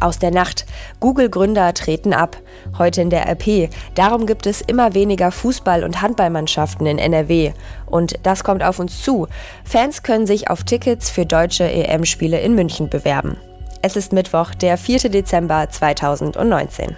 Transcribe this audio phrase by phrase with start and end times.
[0.00, 0.66] Aus der Nacht.
[1.00, 2.36] Google-Gründer treten ab.
[2.78, 3.70] Heute in der RP.
[3.94, 7.52] Darum gibt es immer weniger Fußball- und Handballmannschaften in NRW.
[7.86, 9.28] Und das kommt auf uns zu.
[9.64, 13.36] Fans können sich auf Tickets für deutsche EM-Spiele in München bewerben.
[13.82, 15.10] Es ist Mittwoch, der 4.
[15.10, 16.96] Dezember 2019.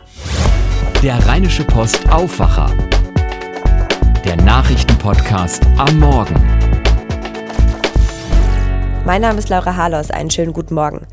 [1.02, 2.70] Der Rheinische Post Aufwacher.
[4.24, 6.34] Der Nachrichtenpodcast am Morgen.
[9.04, 10.10] Mein Name ist Laura Harlos.
[10.10, 11.06] Einen schönen guten Morgen.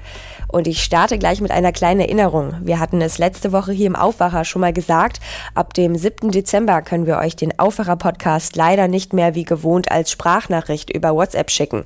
[0.54, 2.54] Und ich starte gleich mit einer kleinen Erinnerung.
[2.62, 5.20] Wir hatten es letzte Woche hier im Aufwacher schon mal gesagt.
[5.56, 6.30] Ab dem 7.
[6.30, 11.50] Dezember können wir euch den Aufwacher-Podcast leider nicht mehr wie gewohnt als Sprachnachricht über WhatsApp
[11.50, 11.86] schicken.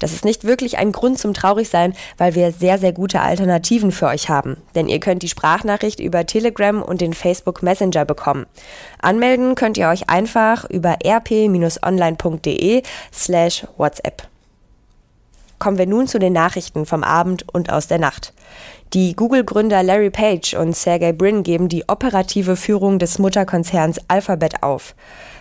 [0.00, 4.06] Das ist nicht wirklich ein Grund zum Traurigsein, weil wir sehr, sehr gute Alternativen für
[4.06, 4.56] euch haben.
[4.74, 8.46] Denn ihr könnt die Sprachnachricht über Telegram und den Facebook Messenger bekommen.
[9.00, 14.26] Anmelden könnt ihr euch einfach über rp-online.de slash WhatsApp.
[15.58, 18.32] Kommen wir nun zu den Nachrichten vom Abend und aus der Nacht.
[18.94, 24.94] Die Google-Gründer Larry Page und Sergey Brin geben die operative Führung des Mutterkonzerns Alphabet auf.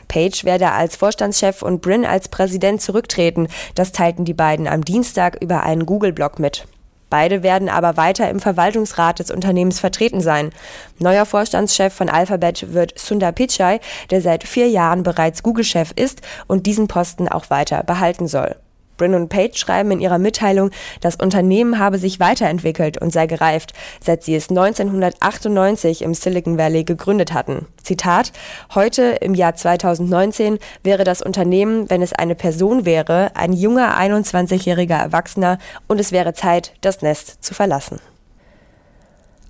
[0.08, 3.48] Page werde als Vorstandschef und Brin als Präsident zurücktreten.
[3.76, 6.68] Das teilten die beiden am Dienstag über einen Google-Blog mit.
[7.09, 10.50] Beide werden aber weiter im Verwaltungsrat des Unternehmens vertreten sein.
[11.00, 16.66] Neuer Vorstandschef von Alphabet wird Sundar Pichai, der seit vier Jahren bereits Google-Chef ist und
[16.66, 18.56] diesen Posten auch weiter behalten soll.
[18.98, 24.23] Und Page schreiben in ihrer Mitteilung, das Unternehmen habe sich weiterentwickelt und sei gereift, seit
[24.23, 27.68] sie es 1998 im Silicon Valley gegründet hatten.
[27.84, 28.31] Zitat,
[28.73, 34.98] heute im Jahr 2019 wäre das Unternehmen, wenn es eine Person wäre, ein junger 21-jähriger
[34.98, 38.00] Erwachsener und es wäre Zeit, das Nest zu verlassen.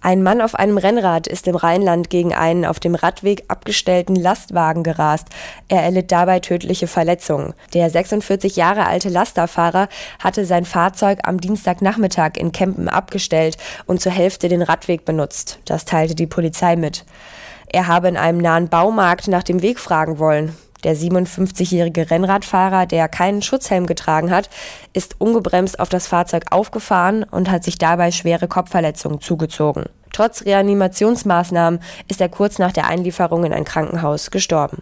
[0.07, 4.83] Ein Mann auf einem Rennrad ist im Rheinland gegen einen auf dem Radweg abgestellten Lastwagen
[4.83, 5.27] gerast.
[5.67, 7.53] Er erlitt dabei tödliche Verletzungen.
[7.73, 9.89] Der 46 Jahre alte Lasterfahrer
[10.23, 15.59] hatte sein Fahrzeug am Dienstagnachmittag in Kempen abgestellt und zur Hälfte den Radweg benutzt.
[15.65, 17.03] Das teilte die Polizei mit.
[17.67, 20.55] Er habe in einem nahen Baumarkt nach dem Weg fragen wollen.
[20.87, 24.49] Der 57-jährige Rennradfahrer, der keinen Schutzhelm getragen hat,
[24.93, 29.87] ist ungebremst auf das Fahrzeug aufgefahren und hat sich dabei schwere Kopfverletzungen zugezogen.
[30.13, 34.81] Trotz Reanimationsmaßnahmen ist er kurz nach der Einlieferung in ein Krankenhaus gestorben.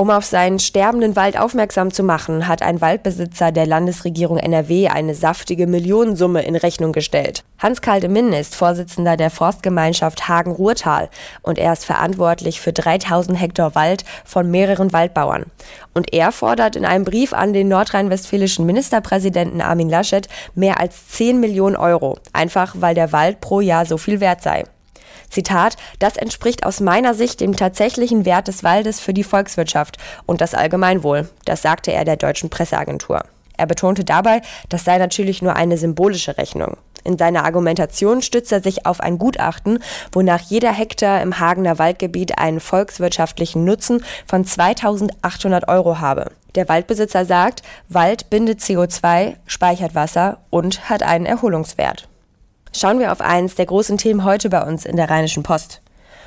[0.00, 5.12] Um auf seinen sterbenden Wald aufmerksam zu machen, hat ein Waldbesitzer der Landesregierung NRW eine
[5.16, 7.42] saftige Millionensumme in Rechnung gestellt.
[7.58, 11.10] Hans Kaldeminn ist Vorsitzender der Forstgemeinschaft Hagen-Ruhrtal
[11.42, 15.46] und er ist verantwortlich für 3000 Hektar Wald von mehreren Waldbauern.
[15.94, 21.40] Und er fordert in einem Brief an den nordrhein-westfälischen Ministerpräsidenten Armin Laschet mehr als 10
[21.40, 24.62] Millionen Euro, einfach weil der Wald pro Jahr so viel wert sei.
[25.30, 30.40] Zitat, das entspricht aus meiner Sicht dem tatsächlichen Wert des Waldes für die Volkswirtschaft und
[30.40, 31.28] das Allgemeinwohl.
[31.44, 33.22] Das sagte er der deutschen Presseagentur.
[33.56, 36.76] Er betonte dabei, das sei natürlich nur eine symbolische Rechnung.
[37.04, 39.78] In seiner Argumentation stützt er sich auf ein Gutachten,
[40.12, 46.30] wonach jeder Hektar im Hagener Waldgebiet einen volkswirtschaftlichen Nutzen von 2800 Euro habe.
[46.54, 52.08] Der Waldbesitzer sagt, Wald bindet CO2, speichert Wasser und hat einen Erholungswert.
[52.76, 55.80] Schauen wir auf eins der großen Themen heute bei uns in der Rheinischen Post.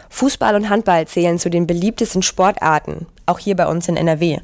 [0.09, 4.40] Fußball und Handball zählen zu den beliebtesten Sportarten, auch hier bei uns in NRW.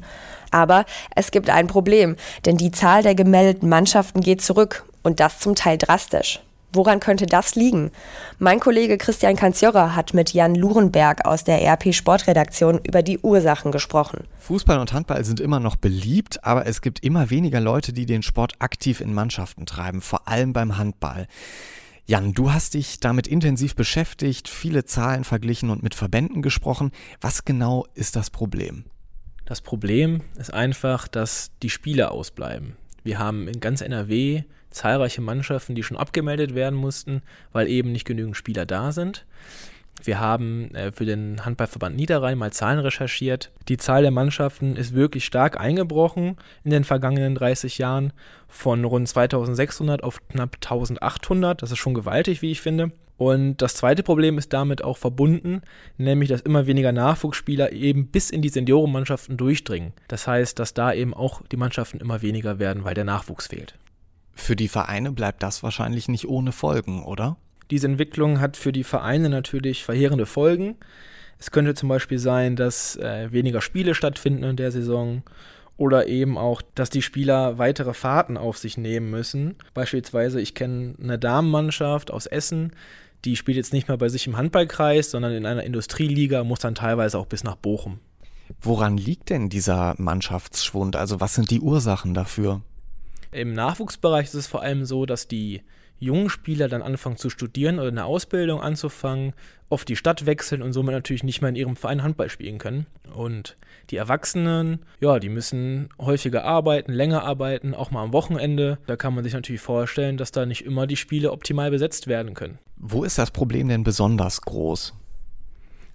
[0.50, 2.16] Aber es gibt ein Problem,
[2.46, 6.40] denn die Zahl der gemeldeten Mannschaften geht zurück und das zum Teil drastisch.
[6.72, 7.90] Woran könnte das liegen?
[8.38, 13.72] Mein Kollege Christian Kanzjorra hat mit Jan Lurenberg aus der RP Sportredaktion über die Ursachen
[13.72, 14.24] gesprochen.
[14.40, 18.22] Fußball und Handball sind immer noch beliebt, aber es gibt immer weniger Leute, die den
[18.22, 21.26] Sport aktiv in Mannschaften treiben, vor allem beim Handball.
[22.10, 26.90] Jan, du hast dich damit intensiv beschäftigt, viele Zahlen verglichen und mit Verbänden gesprochen.
[27.20, 28.86] Was genau ist das Problem?
[29.44, 32.78] Das Problem ist einfach, dass die Spiele ausbleiben.
[33.04, 37.20] Wir haben in ganz NRW zahlreiche Mannschaften, die schon abgemeldet werden mussten,
[37.52, 39.26] weil eben nicht genügend Spieler da sind.
[40.04, 43.50] Wir haben äh, für den Handballverband Niederrhein mal Zahlen recherchiert.
[43.68, 48.12] Die Zahl der Mannschaften ist wirklich stark eingebrochen in den vergangenen 30 Jahren
[48.46, 51.62] von rund 2600 auf knapp 1800.
[51.62, 52.92] Das ist schon gewaltig, wie ich finde.
[53.18, 55.62] Und das zweite Problem ist damit auch verbunden,
[55.96, 59.92] nämlich dass immer weniger Nachwuchsspieler eben bis in die Seniorenmannschaften durchdringen.
[60.06, 63.74] Das heißt, dass da eben auch die Mannschaften immer weniger werden, weil der Nachwuchs fehlt.
[64.34, 67.36] Für die Vereine bleibt das wahrscheinlich nicht ohne Folgen, oder?
[67.70, 70.76] Diese Entwicklung hat für die Vereine natürlich verheerende Folgen.
[71.38, 75.22] Es könnte zum Beispiel sein, dass äh, weniger Spiele stattfinden in der Saison
[75.76, 79.54] oder eben auch, dass die Spieler weitere Fahrten auf sich nehmen müssen.
[79.74, 82.72] Beispielsweise, ich kenne eine Damenmannschaft aus Essen,
[83.24, 86.74] die spielt jetzt nicht mehr bei sich im Handballkreis, sondern in einer Industrieliga, muss dann
[86.74, 88.00] teilweise auch bis nach Bochum.
[88.60, 90.96] Woran liegt denn dieser Mannschaftsschwund?
[90.96, 92.62] Also was sind die Ursachen dafür?
[93.30, 95.62] Im Nachwuchsbereich ist es vor allem so, dass die
[95.98, 99.32] jungen Spieler dann anfangen zu studieren oder eine Ausbildung anzufangen,
[99.68, 102.86] oft die Stadt wechseln und somit natürlich nicht mehr in ihrem Verein Handball spielen können.
[103.14, 103.56] Und
[103.90, 108.78] die Erwachsenen, ja, die müssen häufiger arbeiten, länger arbeiten, auch mal am Wochenende.
[108.86, 112.34] Da kann man sich natürlich vorstellen, dass da nicht immer die Spiele optimal besetzt werden
[112.34, 112.58] können.
[112.76, 114.94] Wo ist das Problem denn besonders groß?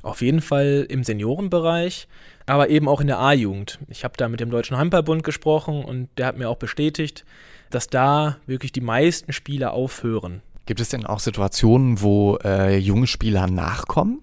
[0.04, 2.08] Auf jeden Fall im Seniorenbereich,
[2.46, 3.80] aber eben auch in der A-Jugend.
[3.88, 7.26] Ich habe da mit dem Deutschen Handballbund gesprochen und der hat mir auch bestätigt,
[7.72, 10.42] dass da wirklich die meisten Spieler aufhören.
[10.66, 14.22] Gibt es denn auch Situationen, wo äh, junge Spieler nachkommen?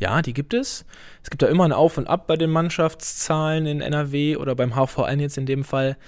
[0.00, 0.86] Ja, die gibt es.
[1.22, 4.74] Es gibt da immer ein Auf und Ab bei den Mannschaftszahlen in NRW oder beim
[4.74, 5.98] HVN jetzt in dem Fall.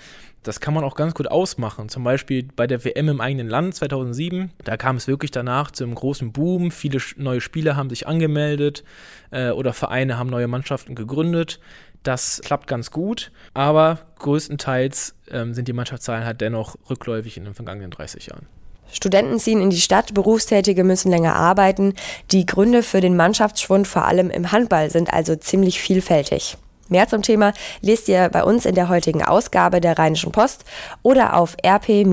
[0.42, 1.90] Das kann man auch ganz gut ausmachen.
[1.90, 4.50] Zum Beispiel bei der WM im eigenen Land 2007.
[4.64, 6.70] Da kam es wirklich danach zu einem großen Boom.
[6.70, 8.82] Viele neue Spieler haben sich angemeldet
[9.30, 11.60] äh, oder Vereine haben neue Mannschaften gegründet.
[12.02, 17.54] Das klappt ganz gut, aber größtenteils ähm, sind die Mannschaftszahlen halt dennoch rückläufig in den
[17.54, 18.46] vergangenen 30 Jahren.
[18.92, 21.94] Studenten ziehen in die Stadt, Berufstätige müssen länger arbeiten.
[22.30, 26.56] Die Gründe für den Mannschaftsschwund vor allem im Handball sind also ziemlich vielfältig.
[26.88, 30.64] Mehr zum Thema lest ihr bei uns in der heutigen Ausgabe der Rheinischen Post
[31.02, 32.04] oder auf rp-online.de.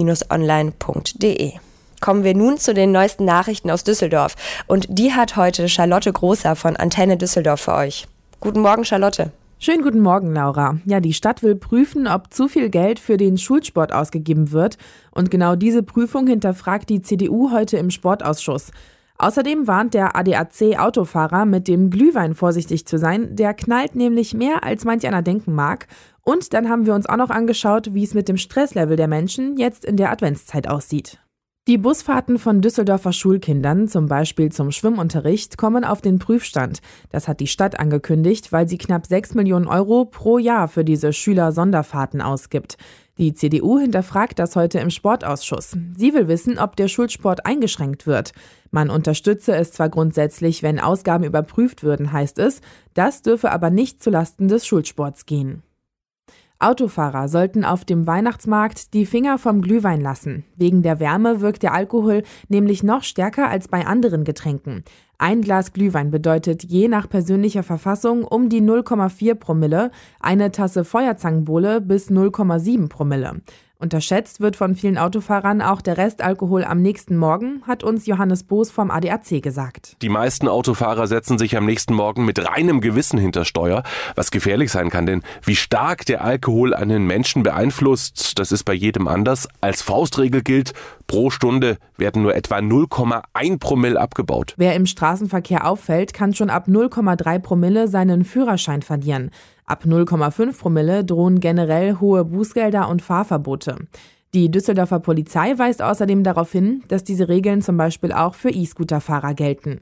[1.99, 4.35] Kommen wir nun zu den neuesten Nachrichten aus Düsseldorf.
[4.67, 8.07] Und die hat heute Charlotte Großer von Antenne Düsseldorf für euch.
[8.39, 9.33] Guten Morgen, Charlotte.
[9.61, 10.79] Schönen guten Morgen, Laura.
[10.85, 14.77] Ja, die Stadt will prüfen, ob zu viel Geld für den Schulsport ausgegeben wird.
[15.11, 18.71] Und genau diese Prüfung hinterfragt die CDU heute im Sportausschuss.
[19.17, 23.35] Außerdem warnt der ADAC-Autofahrer, mit dem Glühwein vorsichtig zu sein.
[23.35, 25.88] Der knallt nämlich mehr, als manch einer denken mag.
[26.23, 29.57] Und dann haben wir uns auch noch angeschaut, wie es mit dem Stresslevel der Menschen
[29.57, 31.19] jetzt in der Adventszeit aussieht.
[31.69, 36.80] Die Busfahrten von Düsseldorfer Schulkindern, zum Beispiel zum Schwimmunterricht, kommen auf den Prüfstand.
[37.12, 41.13] Das hat die Stadt angekündigt, weil sie knapp 6 Millionen Euro pro Jahr für diese
[41.13, 42.80] Schüler-Sonderfahrten ausgibt.
[43.19, 45.77] Die CDU hinterfragt das heute im Sportausschuss.
[45.95, 48.31] Sie will wissen, ob der Schulsport eingeschränkt wird.
[48.72, 52.62] Man unterstütze es zwar grundsätzlich, wenn Ausgaben überprüft würden, heißt es,
[52.95, 55.62] das dürfe aber nicht zulasten des Schulsports gehen.
[56.61, 60.44] Autofahrer sollten auf dem Weihnachtsmarkt die Finger vom Glühwein lassen.
[60.57, 64.83] Wegen der Wärme wirkt der Alkohol nämlich noch stärker als bei anderen Getränken.
[65.17, 71.79] Ein Glas Glühwein bedeutet je nach persönlicher Verfassung um die 0,4 Promille, eine Tasse Feuerzangenbowle
[71.79, 73.41] bis 0,7 Promille.
[73.81, 78.71] Unterschätzt wird von vielen Autofahrern auch der Restalkohol am nächsten Morgen, hat uns Johannes Boos
[78.71, 79.95] vom ADAC gesagt.
[80.01, 83.83] Die meisten Autofahrer setzen sich am nächsten Morgen mit reinem Gewissen hinter Steuer,
[84.15, 88.73] was gefährlich sein kann, denn wie stark der Alkohol einen Menschen beeinflusst, das ist bei
[88.73, 89.47] jedem anders.
[89.61, 90.73] Als Faustregel gilt,
[91.09, 94.53] pro Stunde werden nur etwa 0,1 Promille abgebaut.
[94.57, 99.31] Wer im Straßenverkehr auffällt, kann schon ab 0,3 Promille seinen Führerschein verlieren.
[99.65, 103.88] Ab 0,5 Promille drohen generell hohe Bußgelder und Fahrverbote.
[104.35, 109.33] Die Düsseldorfer Polizei weist außerdem darauf hin, dass diese Regeln zum Beispiel auch für E-Scooter-Fahrer
[109.33, 109.81] gelten.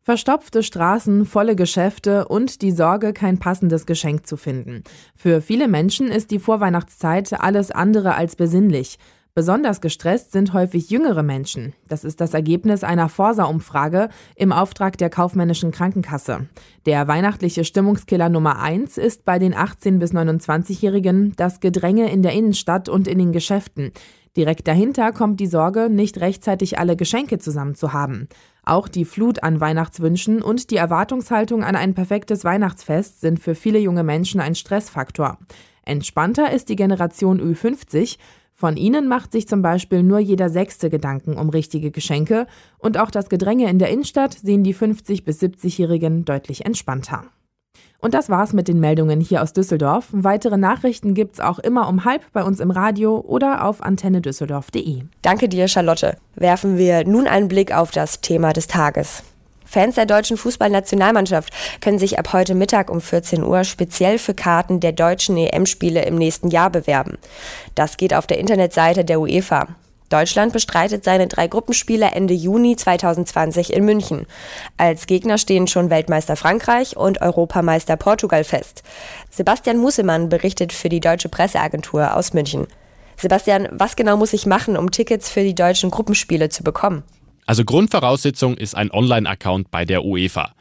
[0.00, 4.82] Verstopfte Straßen, volle Geschäfte und die Sorge, kein passendes Geschenk zu finden.
[5.14, 8.98] Für viele Menschen ist die Vorweihnachtszeit alles andere als besinnlich.
[9.34, 11.72] Besonders gestresst sind häufig jüngere Menschen.
[11.88, 16.48] Das ist das Ergebnis einer Forsa-Umfrage im Auftrag der kaufmännischen Krankenkasse.
[16.84, 22.32] Der weihnachtliche Stimmungskiller Nummer eins ist bei den 18- bis 29-Jährigen das Gedränge in der
[22.32, 23.92] Innenstadt und in den Geschäften.
[24.36, 28.28] Direkt dahinter kommt die Sorge, nicht rechtzeitig alle Geschenke zusammen zu haben.
[28.64, 33.78] Auch die Flut an Weihnachtswünschen und die Erwartungshaltung an ein perfektes Weihnachtsfest sind für viele
[33.78, 35.38] junge Menschen ein Stressfaktor.
[35.84, 38.18] Entspannter ist die Generation Ü50.
[38.62, 42.46] Von ihnen macht sich zum Beispiel nur jeder Sechste Gedanken um richtige Geschenke
[42.78, 47.24] und auch das Gedränge in der Innenstadt sehen die 50- bis 70-Jährigen deutlich entspannter.
[47.98, 50.10] Und das war's mit den Meldungen hier aus Düsseldorf.
[50.12, 55.02] Weitere Nachrichten gibt's auch immer um halb bei uns im Radio oder auf antennedüsseldorf.de.
[55.22, 56.16] Danke dir, Charlotte.
[56.36, 59.24] Werfen wir nun einen Blick auf das Thema des Tages.
[59.72, 61.50] Fans der deutschen Fußballnationalmannschaft
[61.80, 66.16] können sich ab heute Mittag um 14 Uhr speziell für Karten der deutschen EM-Spiele im
[66.16, 67.16] nächsten Jahr bewerben.
[67.74, 69.68] Das geht auf der Internetseite der UEFA.
[70.10, 74.26] Deutschland bestreitet seine drei Gruppenspiele Ende Juni 2020 in München.
[74.76, 78.82] Als Gegner stehen schon Weltmeister Frankreich und Europameister Portugal fest.
[79.30, 82.66] Sebastian Musemann berichtet für die Deutsche Presseagentur aus München.
[83.16, 87.04] Sebastian, was genau muss ich machen, um Tickets für die deutschen Gruppenspiele zu bekommen?
[87.44, 90.52] Also Grundvoraussetzung ist ein Online-Account bei der UEFA.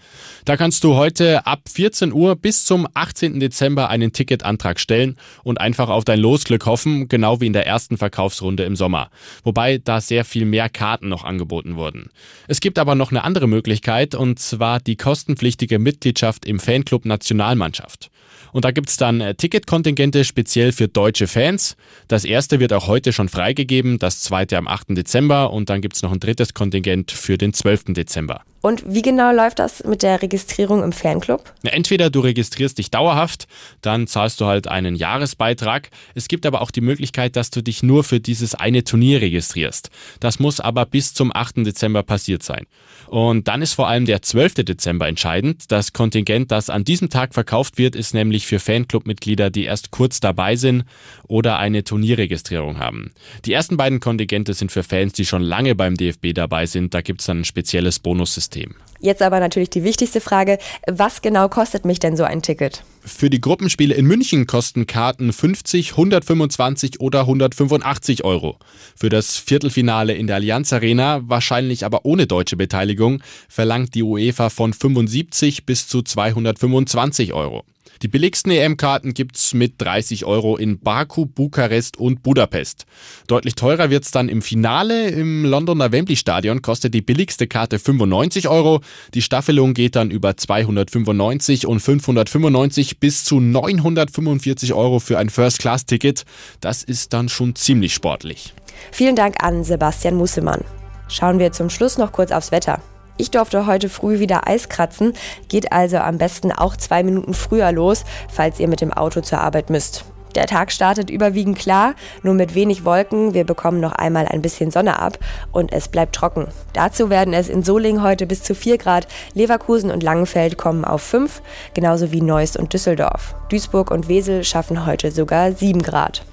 [0.46, 3.40] Da kannst du heute ab 14 Uhr bis zum 18.
[3.40, 7.98] Dezember einen Ticketantrag stellen und einfach auf dein Losglück hoffen, genau wie in der ersten
[7.98, 9.10] Verkaufsrunde im Sommer.
[9.44, 12.10] Wobei da sehr viel mehr Karten noch angeboten wurden.
[12.48, 18.10] Es gibt aber noch eine andere Möglichkeit und zwar die kostenpflichtige Mitgliedschaft im Fanclub Nationalmannschaft.
[18.52, 21.78] Und da gibt's dann äh, Ticketkontingente speziell für deutsche Fans.
[22.08, 24.90] Das erste wird auch heute schon freigegeben, das zweite am 8.
[24.90, 26.71] Dezember und dann gibt's noch ein drittes Kontingent
[27.12, 27.94] für den 12.
[27.94, 28.44] Dezember.
[28.62, 31.52] Und wie genau läuft das mit der Registrierung im Fanclub?
[31.64, 33.48] Entweder du registrierst dich dauerhaft,
[33.82, 35.90] dann zahlst du halt einen Jahresbeitrag.
[36.14, 39.90] Es gibt aber auch die Möglichkeit, dass du dich nur für dieses eine Turnier registrierst.
[40.20, 41.58] Das muss aber bis zum 8.
[41.66, 42.68] Dezember passiert sein.
[43.08, 44.54] Und dann ist vor allem der 12.
[44.66, 45.72] Dezember entscheidend.
[45.72, 50.20] Das Kontingent, das an diesem Tag verkauft wird, ist nämlich für Fanclubmitglieder, die erst kurz
[50.20, 50.86] dabei sind
[51.28, 53.12] oder eine Turnierregistrierung haben.
[53.46, 56.94] Die ersten beiden Kontingente sind für Fans, die schon lange beim DFB dabei sind.
[56.94, 58.51] Da gibt es dann ein spezielles Bonussystem.
[58.52, 58.76] System.
[59.04, 62.84] Jetzt aber natürlich die wichtigste Frage, was genau kostet mich denn so ein Ticket?
[63.04, 68.60] Für die Gruppenspiele in München kosten Karten 50, 125 oder 185 Euro.
[68.96, 74.52] Für das Viertelfinale in der Allianz Arena, wahrscheinlich aber ohne deutsche Beteiligung, verlangt die UEFA
[74.52, 77.64] von 75 bis zu 225 Euro.
[78.02, 82.86] Die billigsten EM-Karten gibt's mit 30 Euro in Baku, Bukarest und Budapest.
[83.28, 85.10] Deutlich teurer wird's dann im Finale.
[85.10, 88.82] Im Londoner Wembley Stadion kostet die billigste Karte 95 Euro.
[89.14, 96.26] Die Staffelung geht dann über 295 und 595 bis zu 945 Euro für ein First-Class-Ticket.
[96.60, 98.54] Das ist dann schon ziemlich sportlich.
[98.92, 100.64] Vielen Dank an Sebastian Musselmann.
[101.08, 102.82] Schauen wir zum Schluss noch kurz aufs Wetter.
[103.22, 105.14] Ich durfte heute früh wieder Eis kratzen,
[105.48, 109.42] geht also am besten auch zwei Minuten früher los, falls ihr mit dem Auto zur
[109.42, 110.06] Arbeit müsst.
[110.34, 113.36] Der Tag startet überwiegend klar, nur mit wenig Wolken.
[113.36, 115.20] Wir bekommen noch einmal ein bisschen Sonne ab
[115.52, 116.48] und es bleibt trocken.
[116.74, 121.04] Dazu werden es in Solingen heute bis zu 4 Grad, Leverkusen und Langenfeld kommen auf
[121.04, 121.44] 5,
[121.76, 123.36] genauso wie Neuss und Düsseldorf.
[123.50, 126.24] Duisburg und Wesel schaffen heute sogar 7 Grad.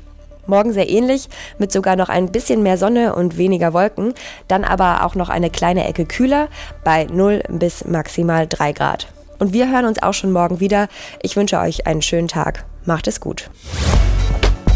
[0.48, 1.28] Morgen sehr ähnlich,
[1.58, 4.14] mit sogar noch ein bisschen mehr Sonne und weniger Wolken,
[4.48, 6.48] dann aber auch noch eine kleine Ecke kühler
[6.84, 9.08] bei 0 bis maximal 3 Grad.
[9.38, 10.88] Und wir hören uns auch schon morgen wieder.
[11.22, 12.64] Ich wünsche euch einen schönen Tag.
[12.84, 13.50] Macht es gut.